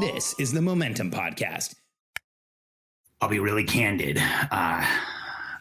[0.00, 1.74] This is the Momentum Podcast.
[3.20, 4.18] I'll be really candid.
[4.18, 4.86] Uh,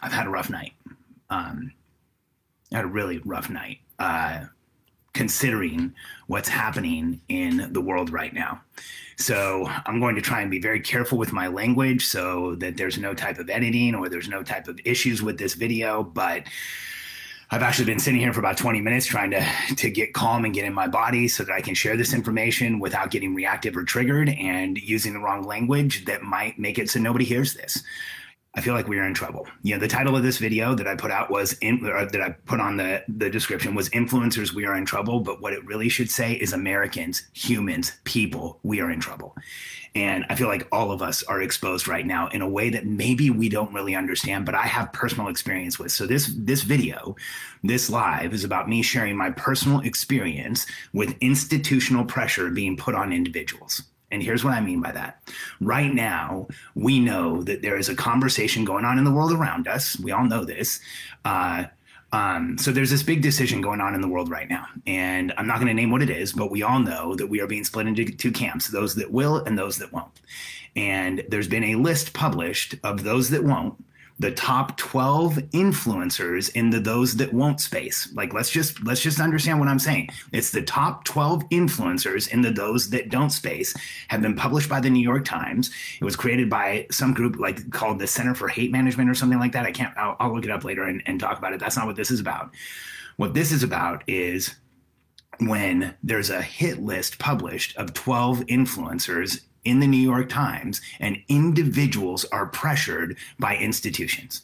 [0.01, 0.73] I've had a rough night.
[1.29, 1.71] Um,
[2.71, 4.45] I had a really rough night, uh,
[5.13, 5.93] considering
[6.27, 8.61] what's happening in the world right now.
[9.17, 12.97] So I'm going to try and be very careful with my language so that there's
[12.97, 16.03] no type of editing or there's no type of issues with this video.
[16.03, 16.43] But
[17.51, 19.45] I've actually been sitting here for about 20 minutes trying to
[19.75, 22.79] to get calm and get in my body so that I can share this information
[22.79, 26.99] without getting reactive or triggered and using the wrong language that might make it so
[26.99, 27.83] nobody hears this.
[28.55, 29.45] I feel like we are in trouble.
[29.63, 32.29] You know, the title of this video that I put out was in, that I
[32.45, 35.89] put on the the description was influencers we are in trouble, but what it really
[35.89, 39.35] should say is Americans, humans, people, we are in trouble.
[39.93, 42.85] And I feel like all of us are exposed right now in a way that
[42.85, 45.91] maybe we don't really understand, but I have personal experience with.
[45.91, 47.15] So this this video,
[47.61, 53.11] this live is about me sharing my personal experience with institutional pressure being put on
[53.11, 53.83] individuals.
[54.11, 55.21] And here's what I mean by that.
[55.59, 59.67] Right now, we know that there is a conversation going on in the world around
[59.67, 59.99] us.
[59.99, 60.79] We all know this.
[61.23, 61.65] Uh,
[62.11, 65.47] um, so there's this big decision going on in the world right now, and I'm
[65.47, 67.65] not going to name what it is, but we all know that we are being
[67.65, 70.21] split into two camps: those that will and those that won't.
[70.77, 73.83] And there's been a list published of those that won't,
[74.17, 78.11] the top 12 influencers in the those that won't space.
[78.13, 80.09] Like let's just let's just understand what i'm saying.
[80.31, 83.75] It's the top 12 influencers in the those that don't space
[84.07, 85.71] have been published by the new york times.
[85.99, 89.39] It was created by some group like called the center for hate management or something
[89.39, 89.65] like that.
[89.65, 91.59] I can't i'll, I'll look it up later and, and talk about it.
[91.59, 92.51] That's not what this is about.
[93.17, 94.55] What this is about is
[95.39, 101.21] when there's a hit list published of 12 influencers in the New York Times, and
[101.27, 104.43] individuals are pressured by institutions.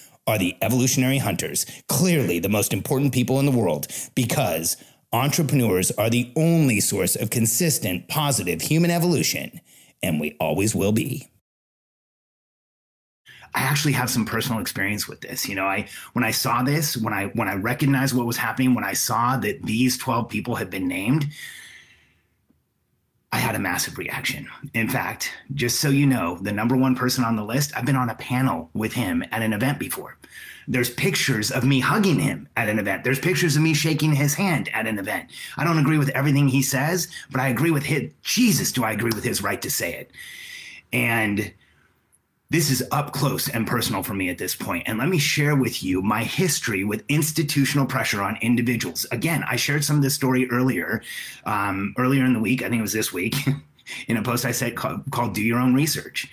[0.27, 4.77] are the evolutionary hunters, clearly the most important people in the world, because
[5.13, 9.59] entrepreneurs are the only source of consistent, positive human evolution,
[10.01, 11.27] and we always will be.
[13.53, 15.47] I actually have some personal experience with this.
[15.47, 18.73] You know, I when I saw this, when I when I recognized what was happening,
[18.73, 21.27] when I saw that these 12 people had been named,
[23.33, 24.47] I had a massive reaction.
[24.73, 27.95] In fact, just so you know, the number one person on the list, I've been
[27.95, 30.17] on a panel with him at an event before.
[30.67, 33.03] There's pictures of me hugging him at an event.
[33.03, 35.29] There's pictures of me shaking his hand at an event.
[35.57, 38.91] I don't agree with everything he says, but I agree with his Jesus, do I
[38.91, 40.11] agree with his right to say it?
[40.93, 41.53] And
[42.51, 44.83] this is up close and personal for me at this point.
[44.85, 49.05] And let me share with you my history with institutional pressure on individuals.
[49.13, 51.01] Again, I shared some of this story earlier,
[51.45, 52.61] um, earlier in the week.
[52.61, 53.35] I think it was this week,
[54.09, 56.29] in a post I said called, called "Do Your Own Research."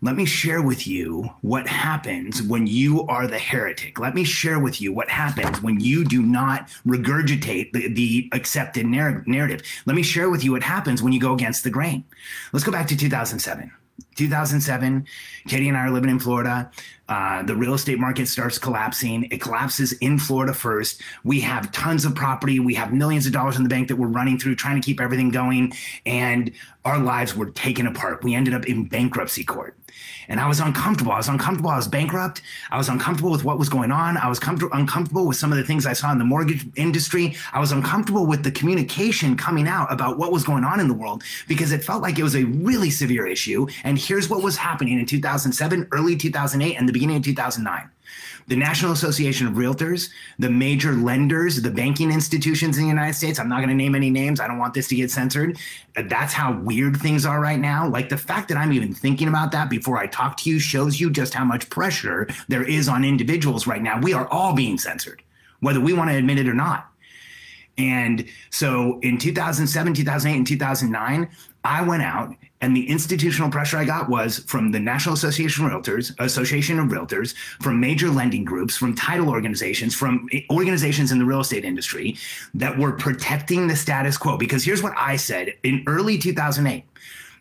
[0.00, 3.98] Let me share with you what happens when you are the heretic.
[4.00, 8.86] Let me share with you what happens when you do not regurgitate the, the accepted
[8.86, 9.60] narrative.
[9.84, 12.02] Let me share with you what happens when you go against the grain.
[12.54, 13.70] Let's go back to 2007.
[14.20, 15.06] 2007,
[15.48, 16.70] Katie and I are living in Florida.
[17.08, 19.24] Uh, the real estate market starts collapsing.
[19.32, 21.00] It collapses in Florida first.
[21.24, 22.60] We have tons of property.
[22.60, 25.00] We have millions of dollars in the bank that we're running through, trying to keep
[25.00, 25.72] everything going.
[26.06, 26.52] And
[26.84, 28.22] our lives were taken apart.
[28.22, 29.76] We ended up in bankruptcy court.
[30.28, 31.10] And I was uncomfortable.
[31.10, 31.70] I was uncomfortable.
[31.70, 32.42] I was bankrupt.
[32.70, 34.16] I was uncomfortable with what was going on.
[34.16, 37.34] I was com- uncomfortable with some of the things I saw in the mortgage industry.
[37.52, 40.94] I was uncomfortable with the communication coming out about what was going on in the
[40.94, 43.66] world because it felt like it was a really severe issue.
[43.82, 47.88] And here's what was happening in 2007, early 2008, and the beginning of 2009
[48.48, 50.10] the National Association of Realtors,
[50.40, 53.38] the major lenders, the banking institutions in the United States.
[53.38, 54.40] I'm not going to name any names.
[54.40, 55.56] I don't want this to get censored.
[55.96, 57.86] Uh, that's how weird things are right now.
[57.86, 60.98] Like the fact that I'm even thinking about that before I talk to you shows
[60.98, 64.00] you just how much pressure there is on individuals right now.
[64.00, 65.22] We are all being censored,
[65.60, 66.90] whether we want to admit it or not.
[67.80, 71.30] And so in 2007, 2008, and 2009,
[71.64, 75.72] I went out And the institutional pressure I got was from the National Association of
[75.72, 81.24] Realtors, Association of Realtors, from major lending groups, from title organizations, from organizations in the
[81.24, 82.18] real estate industry
[82.54, 84.36] that were protecting the status quo.
[84.36, 86.84] Because here's what I said in early 2008.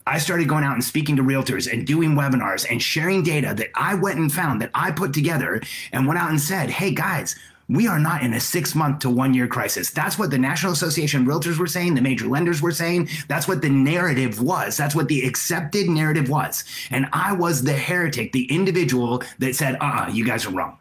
[0.08, 3.70] I started going out and speaking to realtors and doing webinars and sharing data that
[3.76, 7.36] I went and found that I put together and went out and said, hey guys,
[7.70, 9.92] we are not in a six month to one year crisis.
[9.92, 13.10] That's what the National Association of Realtors were saying, the major lenders were saying.
[13.28, 14.76] That's what the narrative was.
[14.76, 16.64] That's what the accepted narrative was.
[16.90, 20.78] And I was the heretic, the individual that said, uh uh-uh, you guys are wrong.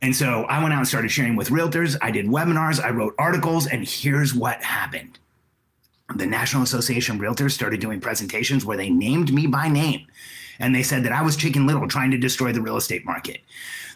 [0.00, 1.96] And so I went out and started sharing with realtors.
[2.02, 5.18] I did webinars, I wrote articles, and here's what happened
[6.16, 10.06] the National Association of Realtors started doing presentations where they named me by name
[10.58, 13.40] and they said that I was chicken little trying to destroy the real estate market.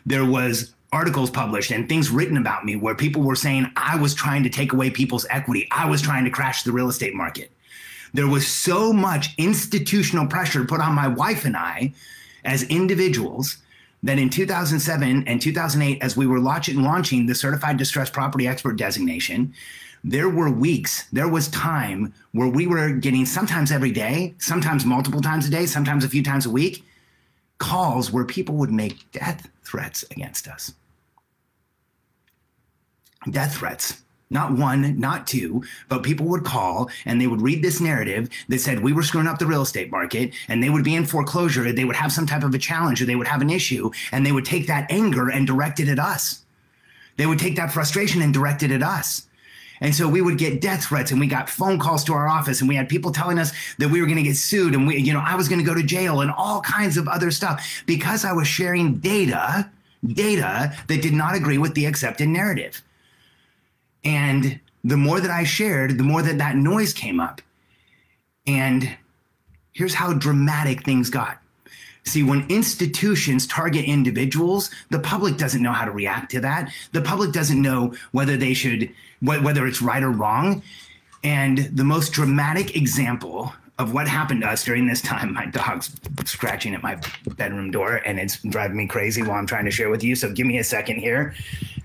[0.06, 4.14] There was articles published and things written about me where people were saying I was
[4.14, 5.68] trying to take away people's equity.
[5.70, 7.50] I was trying to crash the real estate market.
[8.14, 11.92] There was so much institutional pressure put on my wife and I
[12.44, 13.58] as individuals
[14.02, 18.76] that in 2007 and 2008 as we were launching, launching the certified distressed property expert
[18.76, 19.52] designation,
[20.04, 25.20] there were weeks, there was time where we were getting sometimes every day, sometimes multiple
[25.20, 26.84] times a day, sometimes a few times a week,
[27.58, 30.72] calls where people would make death threats against us.
[33.30, 34.02] Death threats.
[34.28, 38.58] Not one, not two, but people would call and they would read this narrative that
[38.58, 41.70] said we were screwing up the real estate market and they would be in foreclosure.
[41.72, 44.26] They would have some type of a challenge or they would have an issue and
[44.26, 46.42] they would take that anger and direct it at us.
[47.16, 49.25] They would take that frustration and direct it at us.
[49.80, 52.60] And so we would get death threats and we got phone calls to our office
[52.60, 54.98] and we had people telling us that we were going to get sued and we,
[54.98, 57.82] you know, I was going to go to jail and all kinds of other stuff
[57.86, 59.70] because I was sharing data,
[60.06, 62.82] data that did not agree with the accepted narrative.
[64.04, 67.42] And the more that I shared, the more that that noise came up.
[68.46, 68.96] And
[69.72, 71.38] here's how dramatic things got.
[72.06, 76.72] See, when institutions target individuals, the public doesn't know how to react to that.
[76.92, 80.62] The public doesn't know whether they should, whether it's right or wrong.
[81.24, 85.94] And the most dramatic example of what happened to us during this time, my dog's
[86.24, 86.98] scratching at my
[87.36, 90.14] bedroom door and it's driving me crazy while I'm trying to share with you.
[90.14, 91.34] So give me a second here.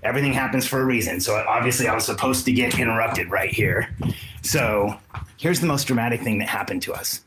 [0.04, 1.20] Everything happens for a reason.
[1.20, 3.94] So obviously, I was supposed to get interrupted right here.
[4.42, 4.96] So
[5.36, 7.24] here's the most dramatic thing that happened to us.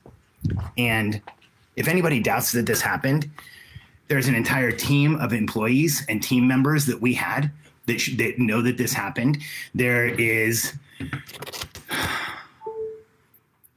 [0.77, 1.21] And
[1.75, 3.29] if anybody doubts that this happened,
[4.07, 7.51] there's an entire team of employees and team members that we had
[7.87, 9.39] that, sh- that know that this happened.
[9.73, 10.73] There is,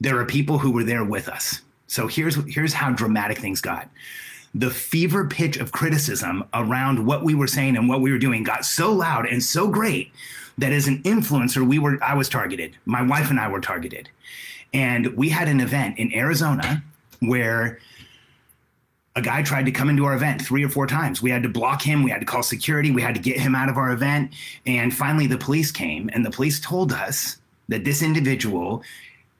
[0.01, 1.63] there are people who were there with us.
[1.89, 3.89] So here's here's how dramatic things got.
[4.55, 8.43] The fever pitch of criticism around what we were saying and what we were doing
[8.43, 10.13] got so loud and so great
[10.59, 12.77] that as an influencer, we were I was targeted.
[12.85, 14.11] My wife and I were targeted.
[14.75, 16.83] And we had an event in Arizona
[17.21, 17.79] where
[19.17, 21.21] a guy tried to come into our event three or four times.
[21.21, 22.03] We had to block him.
[22.05, 22.93] We had to call security.
[22.93, 24.33] We had to get him out of our event.
[24.65, 27.39] And finally, the police came, and the police told us
[27.69, 28.83] that this individual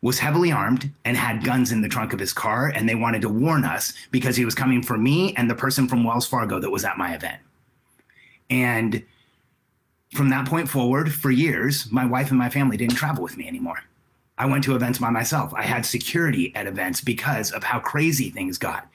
[0.03, 2.73] was heavily armed and had guns in the trunk of his car.
[2.75, 5.89] And they wanted to warn us because he was coming for me and the person
[5.89, 7.41] from Wells Fargo that was at my event.
[8.51, 9.05] And
[10.15, 13.47] from that point forward, for years, my wife and my family didn't travel with me
[13.47, 13.83] anymore.
[14.39, 15.53] I went to events by myself.
[15.55, 18.89] I had security at events because of how crazy things got.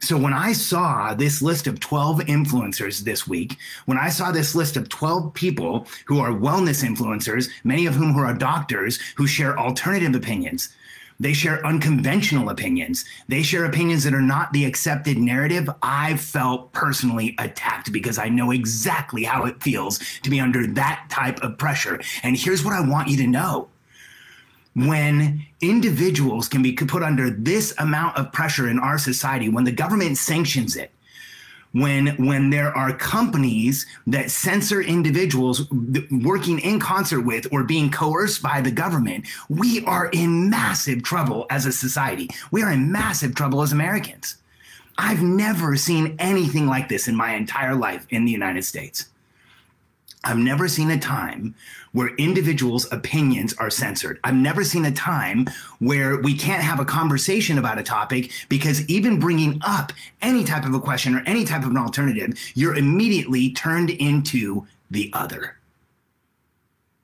[0.00, 3.56] So when I saw this list of 12 influencers this week,
[3.86, 8.12] when I saw this list of 12 people who are wellness influencers, many of whom
[8.12, 10.68] who are doctors who share alternative opinions,
[11.20, 13.04] they share unconventional opinions.
[13.26, 15.68] They share opinions that are not the accepted narrative.
[15.82, 21.06] I felt personally attacked because I know exactly how it feels to be under that
[21.10, 22.00] type of pressure.
[22.22, 23.68] And here's what I want you to know
[24.86, 29.72] when individuals can be put under this amount of pressure in our society, when the
[29.72, 30.92] government sanctions it,
[31.72, 35.70] when when there are companies that censor individuals
[36.10, 41.46] working in concert with or being coerced by the government we are in massive trouble
[41.50, 42.28] as a society.
[42.50, 44.36] We are in massive trouble as americans.
[44.96, 49.10] I've never seen anything like this in my entire life in the united states
[50.24, 51.54] I've never seen a time
[51.92, 54.18] where individuals' opinions are censored.
[54.24, 55.46] I've never seen a time
[55.78, 60.64] where we can't have a conversation about a topic because even bringing up any type
[60.64, 65.56] of a question or any type of an alternative, you're immediately turned into the other.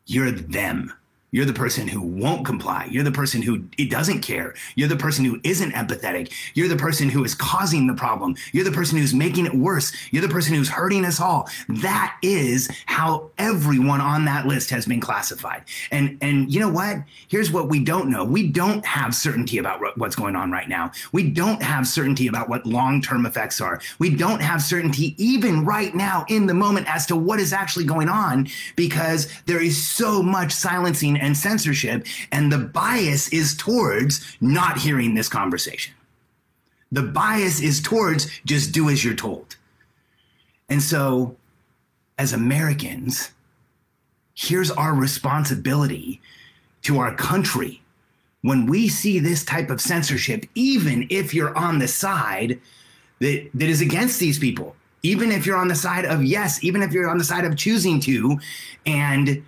[0.06, 0.92] You're them.
[1.34, 2.86] You're the person who won't comply.
[2.88, 4.54] You're the person who it doesn't care.
[4.76, 6.32] You're the person who isn't empathetic.
[6.54, 8.36] You're the person who is causing the problem.
[8.52, 9.92] You're the person who's making it worse.
[10.12, 11.48] You're the person who's hurting us all.
[11.68, 15.64] That is how everyone on that list has been classified.
[15.90, 16.98] And and you know what?
[17.26, 18.24] Here's what we don't know.
[18.24, 20.92] We don't have certainty about what's going on right now.
[21.10, 23.80] We don't have certainty about what long-term effects are.
[23.98, 27.86] We don't have certainty even right now in the moment as to what is actually
[27.86, 32.06] going on because there is so much silencing and censorship.
[32.30, 35.94] And the bias is towards not hearing this conversation.
[36.92, 39.56] The bias is towards just do as you're told.
[40.68, 41.36] And so,
[42.18, 43.32] as Americans,
[44.34, 46.20] here's our responsibility
[46.82, 47.82] to our country.
[48.42, 52.60] When we see this type of censorship, even if you're on the side
[53.20, 56.82] that, that is against these people, even if you're on the side of yes, even
[56.82, 58.38] if you're on the side of choosing to,
[58.86, 59.42] and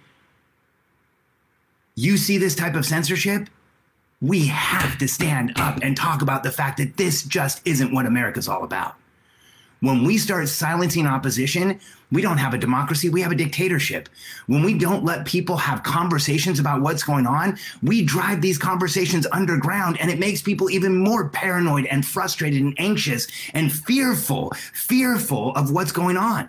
[1.96, 3.48] you see this type of censorship,
[4.20, 8.06] we have to stand up and talk about the fact that this just isn't what
[8.06, 8.96] America's all about.
[9.80, 14.08] When we start silencing opposition, we don't have a democracy, we have a dictatorship.
[14.46, 19.26] When we don't let people have conversations about what's going on, we drive these conversations
[19.32, 25.52] underground and it makes people even more paranoid and frustrated and anxious and fearful, fearful
[25.54, 26.48] of what's going on.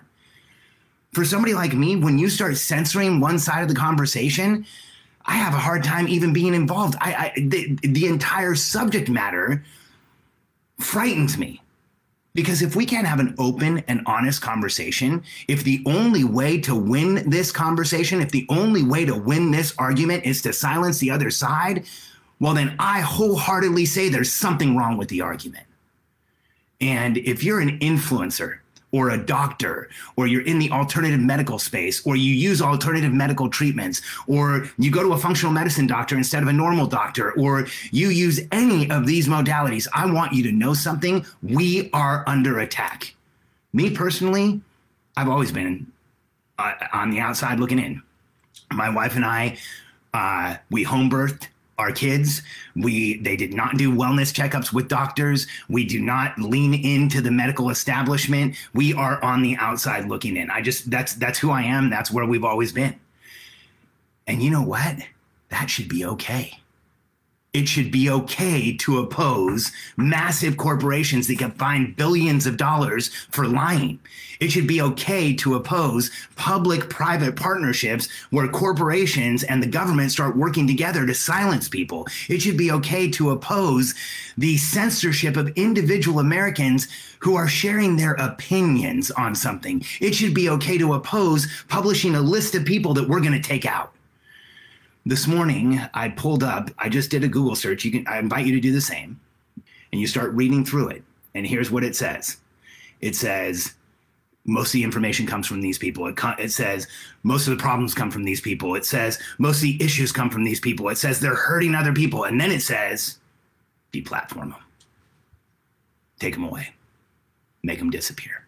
[1.12, 4.64] For somebody like me, when you start censoring one side of the conversation,
[5.28, 6.96] I have a hard time even being involved.
[7.00, 9.62] I, I the, the entire subject matter
[10.78, 11.60] frightens me.
[12.34, 16.74] Because if we can't have an open and honest conversation, if the only way to
[16.74, 21.10] win this conversation, if the only way to win this argument is to silence the
[21.10, 21.84] other side,
[22.38, 25.66] well, then I wholeheartedly say there's something wrong with the argument.
[26.80, 28.58] And if you're an influencer,
[28.92, 33.48] or a doctor, or you're in the alternative medical space, or you use alternative medical
[33.48, 37.66] treatments, or you go to a functional medicine doctor instead of a normal doctor, or
[37.90, 41.24] you use any of these modalities, I want you to know something.
[41.42, 43.14] We are under attack.
[43.72, 44.60] Me personally,
[45.16, 45.86] I've always been
[46.58, 48.02] uh, on the outside looking in.
[48.72, 49.58] My wife and I,
[50.14, 52.42] uh, we home birthed our kids.
[52.76, 55.46] We they did not do wellness checkups with doctors.
[55.68, 58.56] We do not lean into the medical establishment.
[58.74, 60.50] We are on the outside looking in.
[60.50, 61.90] I just that's that's who I am.
[61.90, 62.98] That's where we've always been.
[64.26, 64.96] And you know what?
[65.50, 66.58] That should be okay
[67.54, 73.46] it should be okay to oppose massive corporations that can find billions of dollars for
[73.46, 73.98] lying.
[74.38, 80.36] It should be okay to oppose public private partnerships where corporations and the government start
[80.36, 82.06] working together to silence people.
[82.28, 83.94] It should be okay to oppose
[84.36, 86.86] the censorship of individual Americans
[87.18, 89.82] who are sharing their opinions on something.
[90.00, 93.40] It should be okay to oppose publishing a list of people that we're going to
[93.40, 93.92] take out
[95.08, 97.82] this morning I pulled up, I just did a Google search.
[97.82, 99.18] You can I invite you to do the same.
[99.90, 101.02] And you start reading through it.
[101.34, 102.36] And here's what it says.
[103.00, 103.72] It says
[104.44, 106.06] most of the information comes from these people.
[106.08, 106.88] It, it says
[107.22, 108.74] most of the problems come from these people.
[108.74, 110.90] It says most of the issues come from these people.
[110.90, 112.24] It says they're hurting other people.
[112.24, 113.18] And then it says
[113.94, 114.62] deplatform them.
[116.18, 116.74] Take them away.
[117.62, 118.44] Make them disappear.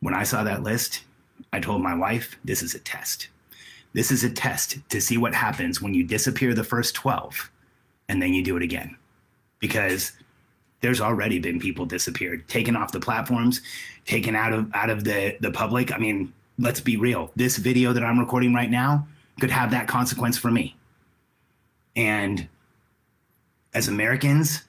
[0.00, 1.04] When I saw that list,
[1.54, 3.28] I told my wife, this is a test.
[3.96, 7.50] This is a test to see what happens when you disappear the first 12
[8.10, 8.94] and then you do it again.
[9.58, 10.12] Because
[10.82, 13.62] there's already been people disappeared, taken off the platforms,
[14.04, 15.94] taken out of out of the the public.
[15.94, 17.32] I mean, let's be real.
[17.36, 19.08] This video that I'm recording right now
[19.40, 20.76] could have that consequence for me.
[21.96, 22.46] And
[23.72, 24.64] as Americans,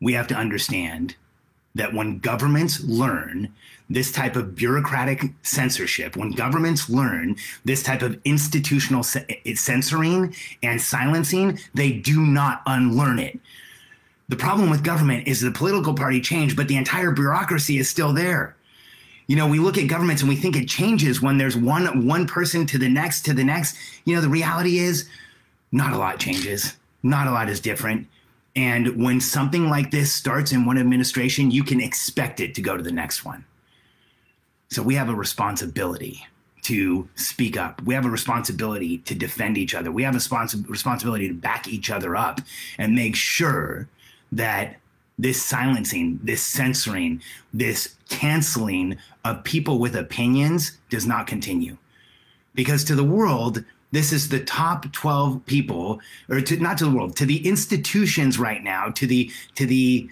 [0.00, 1.16] we have to understand
[1.74, 3.52] that when governments learn
[3.90, 10.80] this type of bureaucratic censorship, when governments learn this type of institutional eh, censoring and
[10.80, 13.38] silencing, they do not unlearn it.
[14.28, 18.12] The problem with government is the political party changed, but the entire bureaucracy is still
[18.12, 18.56] there.
[19.26, 22.26] You know, we look at governments and we think it changes when there's one one
[22.26, 23.76] person to the next to the next.
[24.04, 25.08] You know, the reality is
[25.72, 26.76] not a lot changes.
[27.02, 28.06] Not a lot is different.
[28.58, 32.76] And when something like this starts in one administration, you can expect it to go
[32.76, 33.44] to the next one.
[34.68, 36.26] So we have a responsibility
[36.62, 37.80] to speak up.
[37.82, 39.92] We have a responsibility to defend each other.
[39.92, 42.40] We have a spons- responsibility to back each other up
[42.78, 43.88] and make sure
[44.32, 44.80] that
[45.20, 47.22] this silencing, this censoring,
[47.54, 51.76] this canceling of people with opinions does not continue.
[52.56, 56.90] Because to the world, this is the top 12 people or to not to the
[56.90, 60.08] world, to the institutions right now, to the to the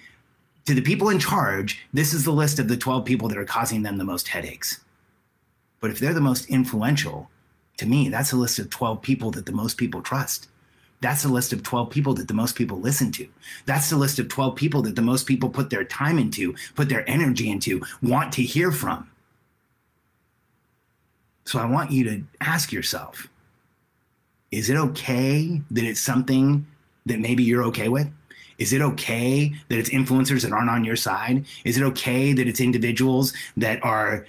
[0.67, 3.45] to the people in charge, this is the list of the 12 people that are
[3.45, 4.81] causing them the most headaches.
[5.81, 7.31] But if they're the most influential,
[7.79, 10.49] To me, that's a list of 12 people that the most people trust.
[11.03, 13.29] That's a list of 12 people that the most people listen to.
[13.67, 16.89] That's the list of 12 people that the most people put their time into, put
[16.89, 19.11] their energy into, want to hear from.
[21.45, 23.29] So I want you to ask yourself
[24.57, 26.67] is it okay that it's something
[27.05, 28.09] that maybe you're okay with?
[28.57, 31.45] Is it okay that it's influencers that aren't on your side?
[31.67, 34.27] Is it okay that it's individuals that are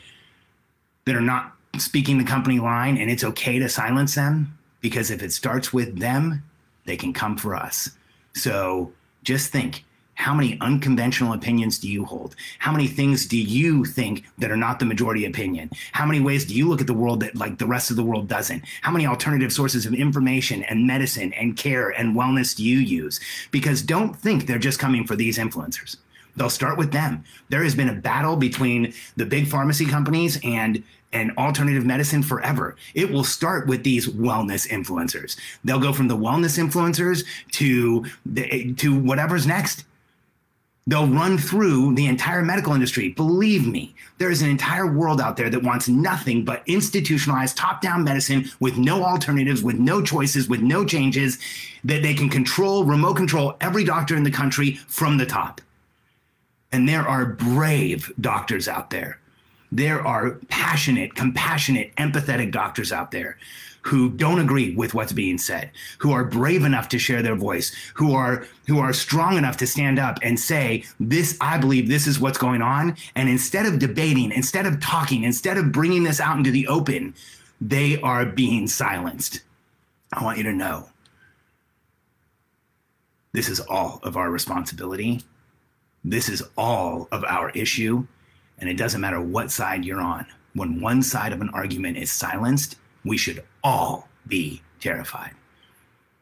[1.05, 4.57] that are not speaking the company line and it's okay to silence them?
[4.81, 6.43] Because if it starts with them,
[6.83, 7.89] they can come for us.
[8.35, 8.91] So
[9.23, 9.85] just think
[10.17, 12.35] how many unconventional opinions do you hold?
[12.57, 15.69] How many things do you think that are not the majority opinion?
[15.91, 18.03] How many ways do you look at the world that like the rest of the
[18.03, 18.63] world doesn't?
[18.81, 23.19] How many alternative sources of information and medicine and care and wellness do you use?
[23.51, 25.97] Because don't think they're just coming for these influencers.
[26.35, 27.23] They'll start with them.
[27.49, 30.83] There has been a battle between the big pharmacy companies and
[31.13, 32.75] and alternative medicine forever.
[32.95, 35.37] It will start with these wellness influencers.
[35.63, 39.85] They'll go from the wellness influencers to the, to whatever's next.
[40.87, 43.09] They'll run through the entire medical industry.
[43.09, 47.81] Believe me, there is an entire world out there that wants nothing but institutionalized top
[47.81, 51.39] down medicine with no alternatives, with no choices, with no changes,
[51.83, 55.59] that they can control, remote control every doctor in the country from the top.
[56.71, 59.19] And there are brave doctors out there.
[59.71, 63.37] There are passionate, compassionate, empathetic doctors out there
[63.87, 67.71] who don't agree with what's being said, who are brave enough to share their voice,
[67.93, 72.05] who are who are strong enough to stand up and say, "This I believe this
[72.05, 76.19] is what's going on." And instead of debating, instead of talking, instead of bringing this
[76.19, 77.15] out into the open,
[77.61, 79.41] they are being silenced.
[80.11, 80.89] I want you to know
[83.31, 85.23] this is all of our responsibility.
[86.03, 88.05] This is all of our issue.
[88.59, 90.25] And it doesn't matter what side you're on.
[90.53, 95.31] When one side of an argument is silenced, we should all be terrified.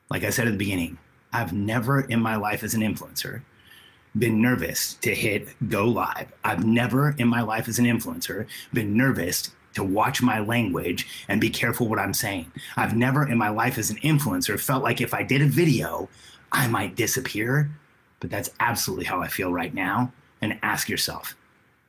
[0.10, 0.98] Like I said at the beginning,
[1.34, 3.42] I've never in my life as an influencer
[4.18, 6.32] been nervous to hit go live.
[6.44, 11.42] I've never in my life as an influencer been nervous to watch my language and
[11.42, 12.52] be careful what I'm saying.
[12.78, 16.08] I've never in my life as an influencer felt like if I did a video,
[16.52, 17.70] I might disappear.
[18.22, 20.14] But that's absolutely how I feel right now.
[20.42, 21.36] And ask yourself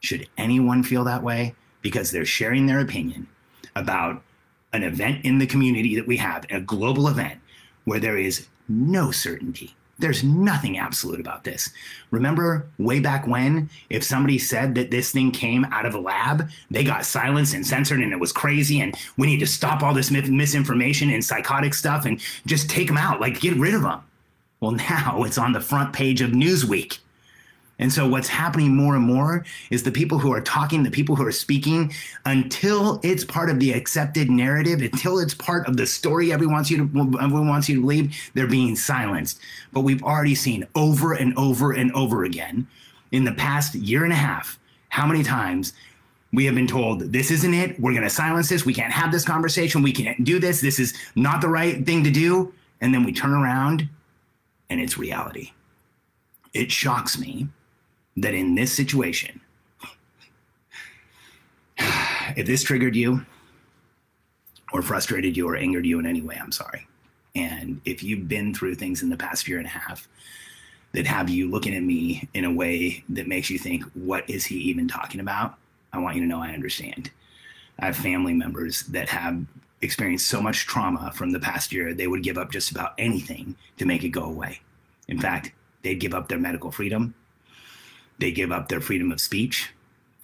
[0.00, 1.54] should anyone feel that way?
[1.82, 3.28] Because they're sharing their opinion
[3.74, 4.22] about
[4.76, 7.40] an event in the community that we have, a global event
[7.84, 9.74] where there is no certainty.
[9.98, 11.70] There's nothing absolute about this.
[12.10, 16.50] Remember way back when, if somebody said that this thing came out of a lab,
[16.70, 19.94] they got silenced and censored and it was crazy and we need to stop all
[19.94, 24.02] this misinformation and psychotic stuff and just take them out, like get rid of them.
[24.60, 26.98] Well, now it's on the front page of Newsweek.
[27.78, 31.14] And so what's happening more and more is the people who are talking, the people
[31.14, 31.92] who are speaking,
[32.24, 36.70] until it's part of the accepted narrative, until it's part of the story everyone wants
[36.70, 39.40] you to everyone wants you to believe, they're being silenced.
[39.72, 42.66] But we've already seen over and over and over again
[43.12, 44.58] in the past year and a half
[44.88, 45.74] how many times
[46.32, 47.78] we have been told this isn't it.
[47.78, 48.64] We're going to silence this.
[48.64, 49.82] We can't have this conversation.
[49.82, 50.60] We can't do this.
[50.60, 52.52] This is not the right thing to do.
[52.80, 53.88] And then we turn around
[54.70, 55.52] and it's reality.
[56.52, 57.48] It shocks me
[58.16, 59.40] that in this situation,
[61.78, 63.24] if this triggered you
[64.72, 66.86] or frustrated you or angered you in any way, I'm sorry.
[67.34, 70.08] And if you've been through things in the past year and a half
[70.92, 74.46] that have you looking at me in a way that makes you think, what is
[74.46, 75.56] he even talking about?
[75.92, 77.10] I want you to know I understand.
[77.78, 79.44] I have family members that have
[79.82, 83.54] experienced so much trauma from the past year, they would give up just about anything
[83.76, 84.60] to make it go away.
[85.08, 85.52] In fact,
[85.82, 87.14] they'd give up their medical freedom,
[88.18, 89.72] they give up their freedom of speech,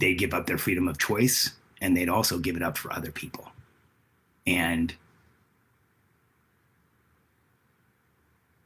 [0.01, 3.11] they give up their freedom of choice, and they'd also give it up for other
[3.11, 3.49] people.
[4.47, 4.95] And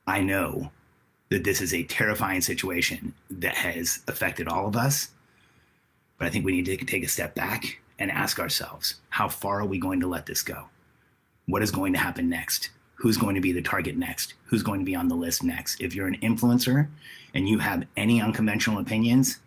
[0.06, 0.70] I know
[1.28, 5.08] that this is a terrifying situation that has affected all of us.
[6.18, 9.60] But I think we need to take a step back and ask ourselves how far
[9.60, 10.66] are we going to let this go?
[11.46, 12.70] What is going to happen next?
[12.96, 15.80] Who's going to be the target next, who's going to be on the list next.
[15.80, 16.88] If you're an influencer
[17.34, 19.38] and you have any unconventional opinions,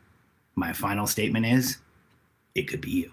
[0.55, 1.77] my final statement is
[2.55, 3.11] it could be you.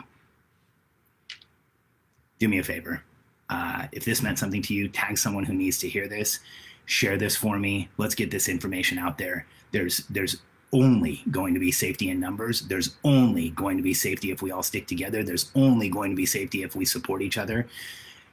[2.39, 3.03] Do me a favor.
[3.49, 6.41] Uh, if this meant something to you, tag someone who needs to hear this.
[6.85, 7.89] Share this for me.
[7.97, 9.47] Let's get this information out there.
[9.73, 10.37] There's there's
[10.73, 12.63] only going to be safety in numbers.
[12.63, 15.23] There's only going to be safety if we all stick together.
[15.23, 17.67] There's only going to be safety if we support each other.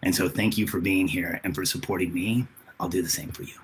[0.04, 2.46] And so thank you for being here and for supporting me.
[2.80, 3.63] I'll do the same for you.